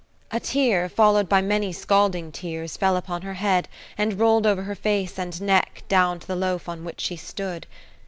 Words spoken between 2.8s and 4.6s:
upon her head, and rolled